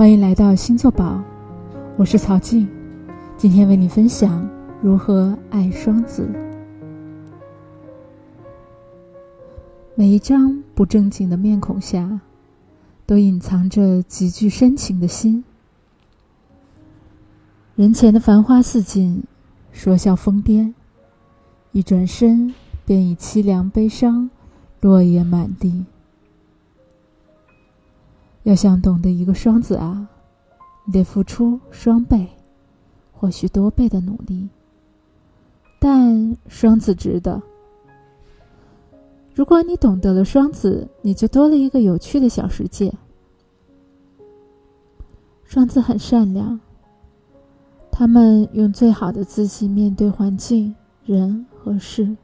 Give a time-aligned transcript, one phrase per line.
[0.00, 1.22] 欢迎来到星座宝，
[1.98, 2.66] 我是曹静，
[3.36, 4.48] 今天为你分享
[4.80, 6.26] 如何爱双子。
[9.94, 12.18] 每一张不正经的面孔下，
[13.04, 15.44] 都隐藏着极具深情的心。
[17.76, 19.22] 人前的繁花似锦，
[19.70, 20.72] 说笑疯癫，
[21.72, 22.54] 一转身
[22.86, 24.30] 便以凄凉悲伤，
[24.80, 25.84] 落叶满地。
[28.44, 30.08] 要想懂得一个双子啊，
[30.84, 32.26] 你得付出双倍，
[33.12, 34.48] 或许多倍的努力。
[35.78, 37.40] 但双子值得。
[39.34, 42.92] 如果你懂得了双子，你就多了一个有趣的小世界。
[45.44, 46.60] 双子很善良，
[47.90, 52.16] 他们用最好的自信面对环境、人和事。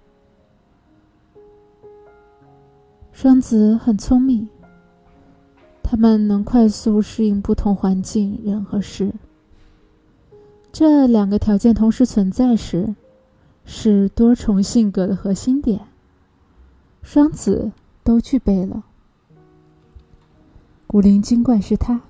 [3.12, 4.48] 双子很聪明。
[5.89, 9.15] 他们能快速适应不同环境、人和事。
[10.73, 12.97] 这两个条件同时存在时，
[13.65, 15.87] 是多重性格的核心点。
[17.05, 17.71] 双子
[18.02, 18.83] 都具备了。
[20.88, 22.01] 古灵精怪是他，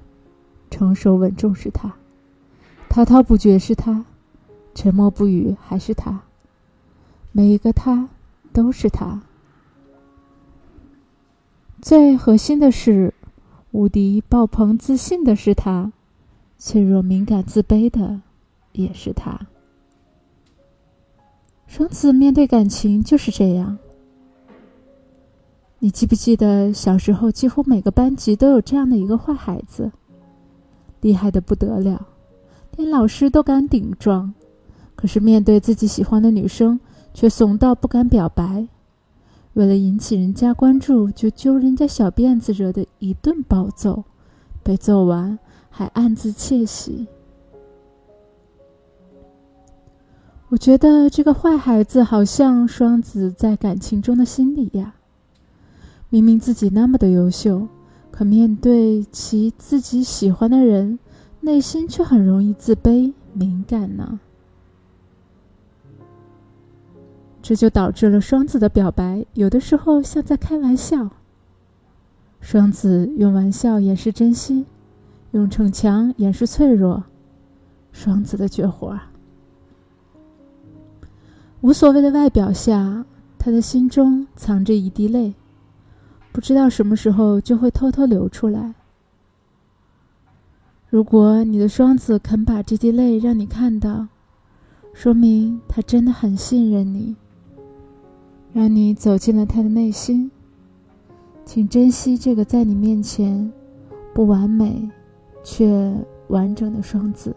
[0.71, 1.95] 成熟稳重是他，
[2.89, 4.07] 滔滔不绝是他，
[4.75, 6.23] 沉默不语还是他。
[7.31, 8.09] 每一个他
[8.55, 9.21] 都是他。
[11.83, 13.13] 最核心的是。
[13.77, 15.93] 无敌爆棚自信的是他，
[16.57, 18.23] 脆弱敏感自卑的
[18.73, 19.39] 也是他。
[21.67, 23.77] 双子面对感情就是这样。
[25.79, 29.93] 你记不记得小时候，几乎每个班级都有这样的一个坏孩子，
[31.03, 32.07] 厉害的不得了，
[32.77, 34.33] 连老师都敢顶撞，
[34.95, 36.81] 可是面对自己喜欢的女生，
[37.13, 38.67] 却怂到不敢表白。
[39.57, 44.05] 为了引起人家关注，就揪人家小辫子，惹得一顿暴揍，
[44.63, 45.39] 被揍完
[45.71, 47.07] 还暗自窃喜。
[50.51, 54.95] 我觉得这个坏孩子好像双子在感情中的心理呀。
[56.11, 57.67] 明明自己那么的优秀，
[58.11, 60.99] 可面对其自己喜欢的人，
[61.41, 64.21] 内心却很容易自卑敏感呢。
[67.49, 71.09] 这就导致了双子的表白有的时候像在开玩笑。
[72.41, 74.67] 双子用玩笑掩饰真心，
[75.31, 77.05] 用逞强掩饰脆弱，
[77.93, 79.13] 双子的绝活啊！
[81.61, 83.07] 无所谓的外表下，
[83.39, 85.33] 他的心中藏着一滴泪，
[86.33, 88.75] 不知道什么时候就会偷偷流出来。
[90.89, 94.09] 如果你的双子肯把这滴泪让你看到，
[94.93, 97.15] 说明他真的很信任你。
[98.57, 100.31] 让你走进了他的内心，
[101.45, 103.53] 请珍惜这个在你面前
[104.15, 104.91] 不完美
[105.45, 105.95] 却
[106.29, 107.37] 完整的双子。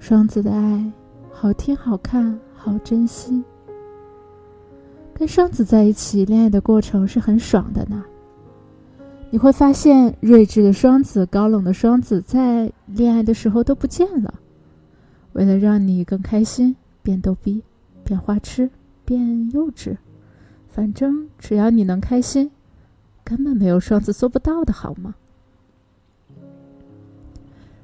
[0.00, 0.92] 双子的爱
[1.30, 3.40] 好听、好看、好珍惜。
[5.14, 8.04] 跟双子在一起，恋爱的过程是很爽的呢。
[9.30, 14.34] 你会发现，睿智的双子、高冷的双子在恋爱的时候都不见了。
[15.34, 16.74] 为了让你更开心。
[17.06, 17.62] 变逗逼，
[18.02, 18.68] 变花痴，
[19.04, 19.96] 变幼稚，
[20.66, 22.50] 反正只要你能开心，
[23.22, 25.14] 根本没有双子做不到的，好吗？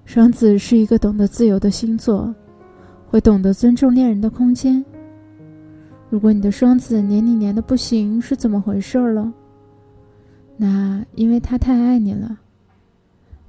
[0.04, 2.34] 双子是一个懂得自由的星座，
[3.06, 4.84] 会懂得尊重恋人的空间。
[6.10, 9.32] 如果你的双子黏你黏的不行，是怎么回事了？
[10.56, 12.40] 那因为他太爱你了，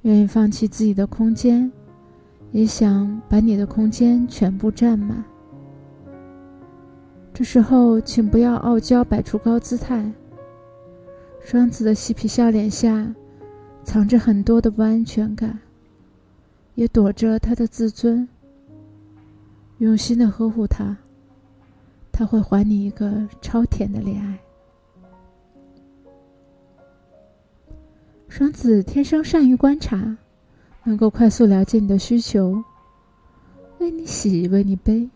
[0.02, 1.72] 愿意放弃自己的空间，
[2.52, 5.24] 也想把你的空间全部占满。
[7.34, 10.08] 这时候，请不要傲娇，摆出高姿态。
[11.40, 13.12] 双子的嬉皮笑脸下，
[13.82, 15.58] 藏着很多的不安全感，
[16.76, 18.26] 也躲着他的自尊。
[19.78, 20.96] 用心的呵护他，
[22.12, 24.38] 他会还你一个超甜的恋爱。
[28.28, 30.16] 双子天生善于观察，
[30.84, 32.62] 能够快速了解你的需求，
[33.80, 35.10] 为你喜，为你悲。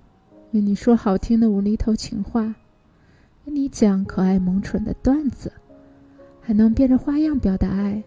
[0.53, 2.55] 为你说好听的无厘头情话，
[3.45, 5.53] 为你讲可爱萌蠢的段子，
[6.41, 8.03] 还能变着花样表达爱，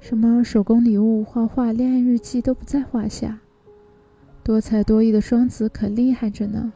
[0.00, 3.38] 什么手工礼物、画画、恋爱日记都不在话下。
[4.42, 6.72] 多才多艺的双子可厉害着呢。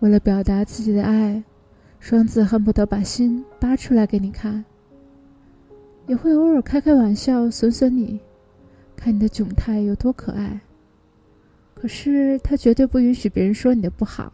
[0.00, 1.42] 为了表达自己的爱，
[1.98, 4.64] 双子恨不得把心扒出来给你看，
[6.06, 8.20] 也会偶尔开开玩笑损损你，
[8.94, 10.60] 看你的窘态有多可爱。
[11.82, 14.32] 可是他绝对不允许别人说你的不好，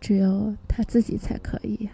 [0.00, 1.90] 只有他自己才可以呀。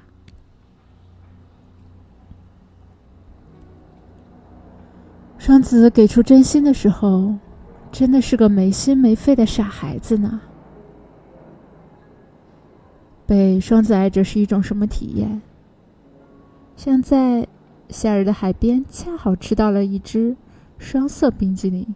[5.39, 7.35] 双子给出真心的时候，
[7.91, 10.41] 真的是个没心没肺的傻孩子呢。
[13.27, 15.43] 被双子爱着是一种什么体验？
[16.77, 17.49] 像在
[17.89, 20.37] 夏日的海边，恰好吃到了一只
[20.79, 21.93] 双色冰激凌，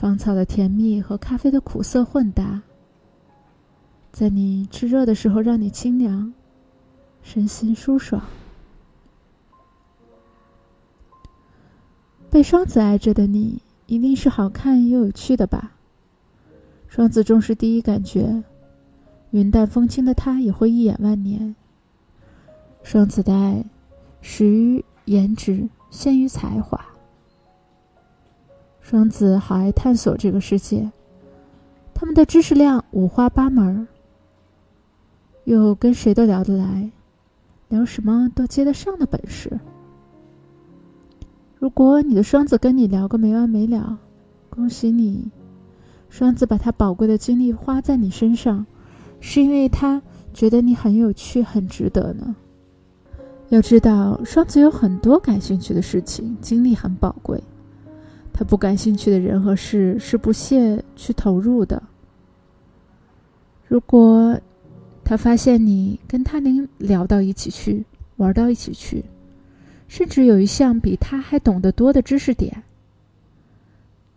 [0.00, 2.62] 芳草的甜蜜和咖啡的苦涩混搭，
[4.10, 6.32] 在你炽热的时候让你清凉，
[7.20, 8.22] 身心舒爽。
[12.30, 15.72] 被双子爱着的你，一定是好看又有趣的吧？
[16.88, 18.42] 双子重视第一感觉。
[19.32, 21.54] 云淡风轻的他也会一眼万年。
[22.82, 23.62] 双子的爱
[24.22, 26.82] 始于颜值，陷于才华。
[28.90, 30.90] 双子好爱探索这个世界，
[31.94, 33.86] 他们的知识量五花八门，
[35.44, 36.90] 又跟谁都聊得来，
[37.68, 39.60] 聊什么都接得上的本事。
[41.56, 43.96] 如果你的双子跟你聊个没完没了，
[44.48, 45.30] 恭喜你，
[46.08, 48.66] 双子把他宝贵的精力花在你身上。
[49.20, 50.02] 是因为他
[50.34, 52.34] 觉得你很有趣，很值得呢。
[53.50, 57.40] 要知道，双子有很多感兴趣的事情，精力很宝贵。
[58.40, 61.82] 他不感兴趣的人和事是不屑去投入的。
[63.68, 64.40] 如果
[65.04, 67.84] 他发现你跟他能聊到一起去，
[68.16, 69.04] 玩到一起去，
[69.88, 72.62] 甚至有一项比他还懂得多的知识点，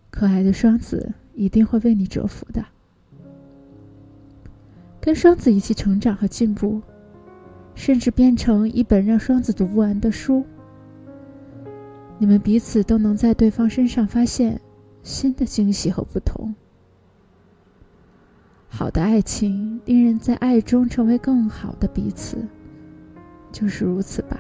[0.10, 2.64] 可爱的双子一定会为你折服的。
[5.02, 6.82] 跟双子一起成长和进步，
[7.76, 10.46] 甚至变成一本让双子读不完的书。
[12.24, 14.58] 你们彼此都能在对方身上发现
[15.02, 16.56] 新的惊喜和不同。
[18.70, 22.38] 好的爱情令人在爱中成为更好的彼此，
[23.52, 24.40] 就是如此吧。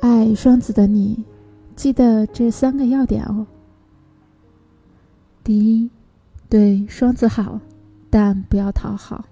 [0.00, 1.22] 爱双子的你，
[1.74, 3.46] 记得这三个要点哦。
[5.44, 5.90] 第一，
[6.48, 7.60] 对双子好，
[8.08, 9.22] 但不要讨好。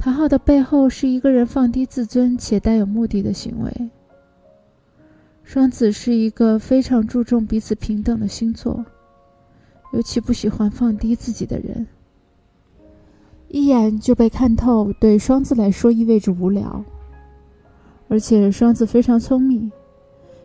[0.00, 3.90] 讨好的背后是一个人放低自尊且带有目的的行为。
[5.44, 8.82] 双子是一个非常注重彼此平等的星座，
[9.92, 11.86] 尤其不喜欢放低自己的人。
[13.48, 16.82] 一眼就被看透，对双子来说意味着无聊。
[18.08, 19.70] 而且双子非常聪明。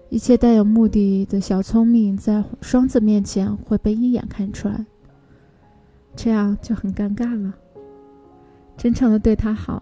[0.09, 4.85] 一切带有目的的小聪明，在双子面前会被一眼看穿，
[6.13, 7.53] 这样就很尴尬了。
[8.77, 9.81] 真诚的对他好，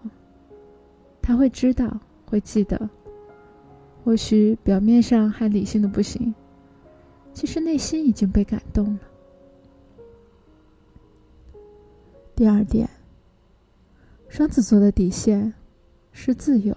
[1.20, 2.88] 他会知道，会记得。
[4.04, 6.34] 或许表面上还理性的不行，
[7.32, 9.00] 其实内心已经被感动了。
[12.36, 12.88] 第二点，
[14.28, 15.52] 双子座的底线
[16.12, 16.76] 是自由。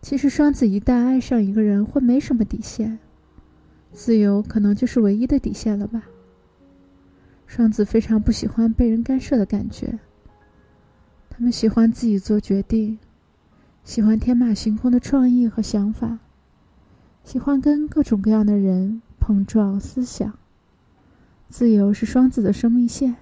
[0.00, 2.98] 其实，双子一旦爱上一个人，会没什么底线，
[3.92, 6.02] 自由可能就是唯一的底线了吧。
[7.46, 9.98] 双子非常不喜欢被人干涉的感觉，
[11.38, 12.98] 他们喜欢自己做决定，
[13.84, 16.18] 喜欢天马行空的创意和想法，
[17.22, 20.36] 喜欢跟各种各样的人碰撞思想。
[21.48, 23.14] 自由是双子的生命线。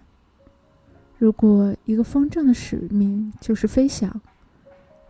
[1.18, 4.22] 如果一个风筝的使命就是飞翔。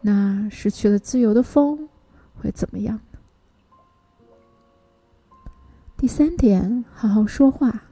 [0.00, 1.88] 那失去了自由的风
[2.34, 3.18] 会怎么样呢？
[5.96, 7.84] 第三点，好好说话。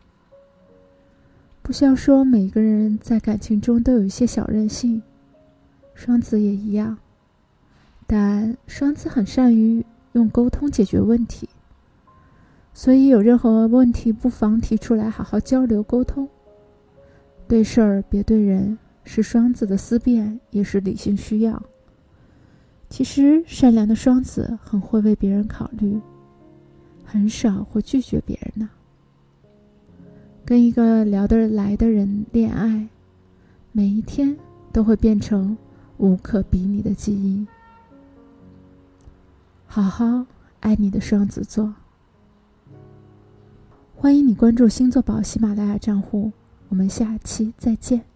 [1.64, 5.02] 不需要说每个人在感情中都有一些小任性，
[5.94, 6.98] 双子也一样。
[8.06, 11.48] 但双子很善于用沟通解决问题，
[12.74, 16.28] 所以有任何问题不妨提出来，好好交流沟通。
[17.48, 21.60] 对事儿别对人，是双子的思辨，也是理性需要。
[22.90, 25.98] 其实，善良的双子很会为别人考虑，
[27.02, 28.68] 很少会拒绝别人呢。
[30.46, 32.86] 跟一个聊得来的人恋爱，
[33.72, 34.36] 每一天
[34.72, 35.56] 都会变成
[35.96, 37.46] 无可比拟的记忆。
[39.66, 40.26] 好好
[40.60, 41.74] 爱你的双子座。
[43.96, 46.30] 欢迎你关注星座宝喜马拉雅账户，
[46.68, 48.13] 我们下期再见。